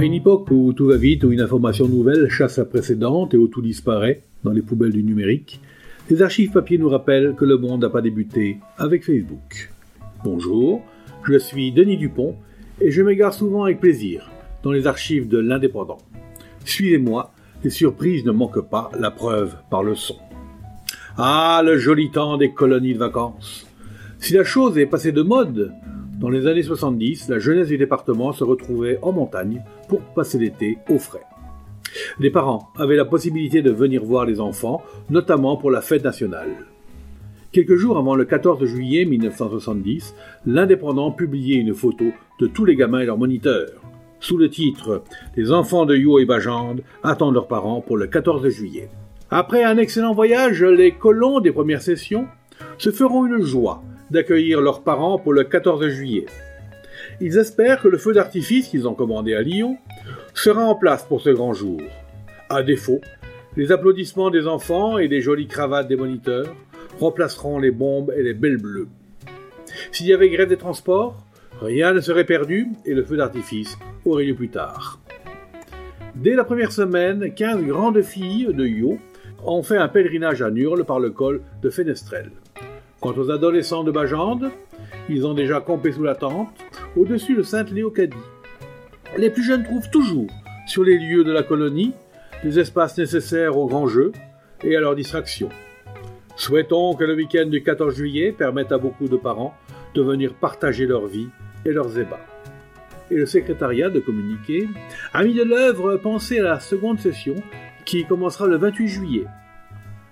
[0.00, 3.36] À une époque où tout va vite, où une information nouvelle chasse la précédente et
[3.36, 5.60] où tout disparaît dans les poubelles du numérique,
[6.08, 9.70] les archives papier nous rappellent que le monde n'a pas débuté avec Facebook.
[10.24, 10.80] Bonjour,
[11.28, 12.36] je suis Denis Dupont
[12.80, 14.30] et je m'égare souvent avec plaisir
[14.62, 15.98] dans les archives de l'Indépendant.
[16.64, 20.16] Suivez-moi, les surprises ne manquent pas, la preuve par le son.
[21.18, 23.66] Ah, le joli temps des colonies de vacances.
[24.18, 25.74] Si la chose est passée de mode,
[26.20, 30.76] dans les années 70, la jeunesse du département se retrouvait en montagne pour passer l'été
[30.90, 31.24] au frais.
[32.18, 36.50] Les parents avaient la possibilité de venir voir les enfants, notamment pour la fête nationale.
[37.52, 42.04] Quelques jours avant le 14 juillet 1970, l'Indépendant publiait une photo
[42.38, 43.80] de tous les gamins et leurs moniteurs,
[44.20, 45.02] sous le titre
[45.38, 48.90] Les enfants de Yo et Bajande attendent leurs parents pour le 14 juillet.
[49.30, 52.26] Après un excellent voyage, les colons des premières sessions
[52.76, 56.26] se feront une joie d'accueillir leurs parents pour le 14 juillet.
[57.20, 59.76] Ils espèrent que le feu d'artifice qu'ils ont commandé à Lyon
[60.34, 61.80] sera en place pour ce grand jour.
[62.48, 63.00] À défaut,
[63.56, 66.54] les applaudissements des enfants et les jolies cravates des moniteurs
[66.98, 68.88] remplaceront les bombes et les belles bleues.
[69.92, 71.16] S'il y avait grève des transports,
[71.60, 75.00] rien ne serait perdu et le feu d'artifice aurait lieu plus tard.
[76.14, 78.98] Dès la première semaine, 15 grandes filles de Yo
[79.44, 82.32] ont fait un pèlerinage à Nurle par le col de Fenestrelle.
[83.00, 84.50] Quant aux adolescents de Bajande,
[85.08, 86.50] ils ont déjà campé sous la tente,
[86.96, 88.16] au-dessus de Sainte-Léocadie.
[89.16, 90.26] Les plus jeunes trouvent toujours,
[90.66, 91.94] sur les lieux de la colonie,
[92.44, 94.12] les espaces nécessaires aux grands jeux
[94.62, 95.48] et à leur distraction.
[96.36, 99.54] Souhaitons que le week-end du 14 juillet permette à beaucoup de parents
[99.94, 101.28] de venir partager leur vie
[101.64, 102.20] et leurs ébats.
[103.10, 104.68] Et le secrétariat de communiquer
[105.14, 107.34] a mis de l'œuvre pensée à la seconde session
[107.86, 109.26] qui commencera le 28 juillet.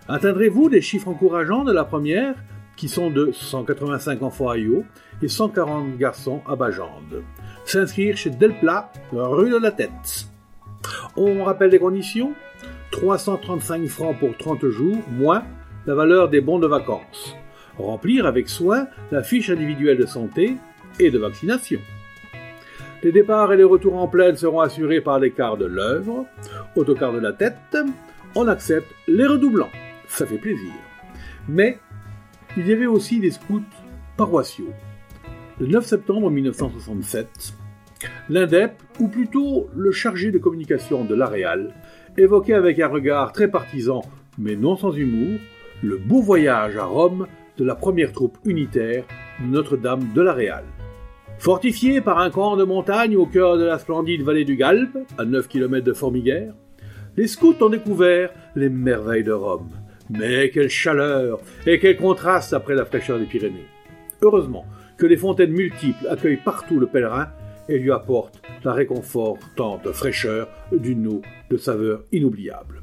[0.09, 2.35] Atteindrez-vous des chiffres encourageants de la première
[2.79, 4.85] qui sont de 185 enfants à Yo
[5.21, 7.25] et 140 garçons à Bajande
[7.65, 10.29] s'inscrire chez Delplat, rue de la Tête.
[11.17, 12.33] On rappelle les conditions
[12.93, 15.43] 335 francs pour 30 jours, moins
[15.87, 17.37] la valeur des bons de vacances.
[17.77, 20.57] Remplir avec soin la fiche individuelle de santé
[21.01, 21.81] et de vaccination.
[23.03, 26.27] Les départs et les retours en pleine seront assurés par les cars de l'œuvre,
[26.77, 27.77] autocar de la tête.
[28.37, 29.71] On accepte les redoublants.
[30.07, 30.73] Ça fait plaisir.
[31.49, 31.79] Mais
[32.57, 33.63] il y avait aussi des scouts
[34.17, 34.73] paroissiaux.
[35.61, 37.55] Le 9 septembre 1967,
[38.29, 41.75] l'INDEP, ou plutôt le chargé de communication de l'Aréal,
[42.17, 44.03] évoquait avec un regard très partisan,
[44.39, 45.39] mais non sans humour,
[45.83, 47.27] le beau voyage à Rome
[47.57, 49.05] de la première troupe unitaire
[49.41, 50.65] Notre-Dame de l'Aréal.
[51.39, 55.25] Fortifié par un camp de montagne au cœur de la splendide vallée du Galpe, à
[55.25, 56.55] 9 km de Formiguère,
[57.17, 59.71] les scouts ont découvert les merveilles de Rome.
[60.11, 63.67] Mais quelle chaleur et quel contraste après la fraîcheur des Pyrénées.
[64.23, 64.65] Heureusement,
[64.97, 67.29] que les fontaines multiples accueillent partout le pèlerin
[67.69, 72.83] et lui apportent la réconfortante fraîcheur d'une eau de saveur inoubliable.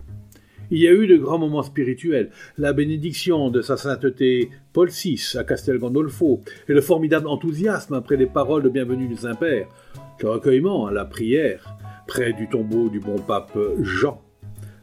[0.72, 5.36] Il y a eu de grands moments spirituels, la bénédiction de sa sainteté Paul VI
[5.38, 9.68] à Castel Gandolfo, et le formidable enthousiasme après les paroles de bienvenue du Saint-Père,
[10.22, 14.22] le recueillement à la prière près du tombeau du bon pape Jean,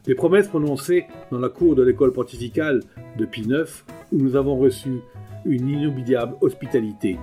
[0.07, 2.81] les promesses prononcées dans la cour de l'école pontificale
[3.17, 4.99] de Pie IX, où nous avons reçu
[5.45, 7.17] une inoubliable hospitalité.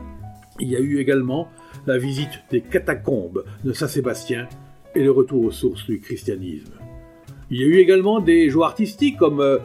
[0.59, 1.49] Il y a eu également
[1.87, 4.49] la visite des catacombes de Saint-Sébastien
[4.95, 6.73] et le retour aux sources du christianisme.
[7.51, 9.59] Il y a eu également des joies artistiques comme euh,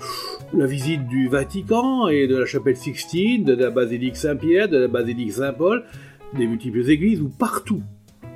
[0.54, 4.88] la visite du Vatican et de la chapelle Sixtine, de la basilique Saint-Pierre, de la
[4.88, 5.84] basilique Saint-Paul,
[6.36, 7.84] des multiples églises où partout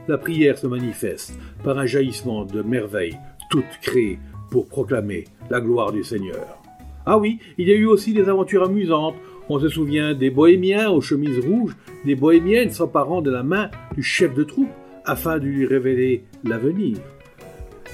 [0.07, 3.17] la prière se manifeste par un jaillissement de merveilles,
[3.49, 6.57] toutes créées pour proclamer la gloire du Seigneur.
[7.05, 9.15] Ah oui, il y a eu aussi des aventures amusantes
[9.51, 14.03] on se souvient des bohémiens aux chemises rouges, des bohémiennes s'emparant de la main du
[14.03, 14.69] chef de troupe
[15.05, 16.97] afin de lui révéler l'avenir.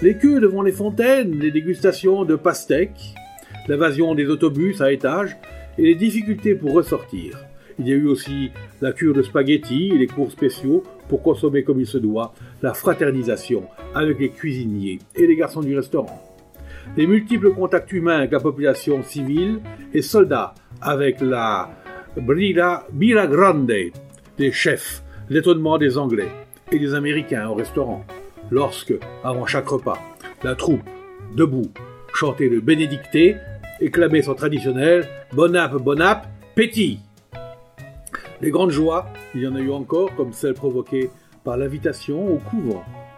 [0.01, 3.15] Les queues devant les fontaines, les dégustations de pastèques,
[3.69, 5.38] l'invasion des autobus à étage
[5.77, 7.39] et les difficultés pour ressortir.
[7.79, 8.51] Il y a eu aussi
[8.81, 12.73] la cure de spaghettis et les cours spéciaux pour consommer comme il se doit, la
[12.73, 13.63] fraternisation
[13.94, 16.34] avec les cuisiniers et les garçons du restaurant.
[16.97, 19.59] Les multiples contacts humains avec la population civile
[19.93, 21.69] et soldats avec la
[22.17, 23.71] Brila, Bira Grande
[24.37, 26.31] des chefs, l'étonnement des Anglais
[26.71, 28.05] et des Américains au restaurant,
[28.51, 28.93] lorsque,
[29.23, 29.99] avant chaque repas,
[30.43, 30.83] la troupe,
[31.35, 31.71] debout,
[32.13, 33.35] chantait le bénédicté
[33.81, 36.99] et clamait son traditionnel Bonap, Bonap, Petit.
[38.41, 41.09] Les grandes joies, il y en a eu encore, comme celle provoquée
[41.43, 42.37] par l'invitation au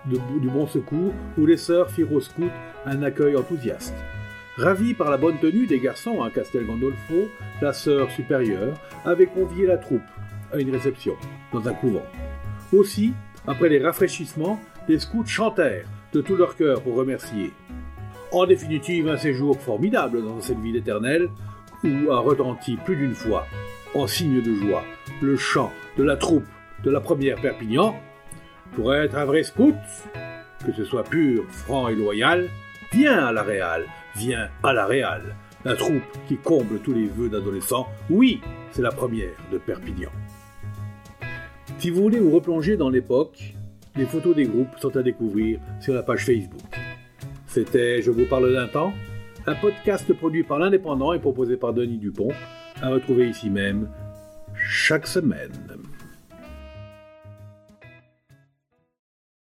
[0.08, 2.50] du Bon Secours, où les sœurs firent aux scouts
[2.86, 3.96] un accueil enthousiaste.
[4.58, 7.30] Ravi par la bonne tenue des garçons à Castel Gandolfo,
[7.62, 10.02] la sœur supérieure avait convié la troupe
[10.52, 11.16] à une réception
[11.54, 12.06] dans un couvent.
[12.74, 13.14] Aussi,
[13.46, 17.52] après les rafraîchissements, les scouts chantèrent de tout leur cœur pour remercier.
[18.32, 21.30] En définitive, un séjour formidable dans cette ville éternelle
[21.84, 23.46] où a retenti plus d'une fois,
[23.94, 24.84] en signe de joie,
[25.22, 26.48] le chant de la troupe
[26.84, 27.96] de la première Perpignan.
[28.76, 29.76] Pour être un vrai scout,
[30.66, 32.48] que ce soit pur, franc et loyal,
[32.94, 33.86] viens à la Réal,
[34.16, 35.36] viens à la Réal,
[35.66, 37.88] la troupe qui comble tous les vœux d'adolescents.
[38.10, 38.42] Oui,
[38.72, 40.12] c'est la première de Perpignan.
[41.80, 43.56] Si vous voulez vous replonger dans l'époque,
[43.96, 46.62] les photos des groupes sont à découvrir sur la page Facebook.
[47.48, 48.94] C'était Je vous parle d'un temps,
[49.46, 52.32] un podcast produit par l'Indépendant et proposé par Denis Dupont,
[52.82, 53.90] à retrouver ici même
[54.56, 55.52] chaque semaine.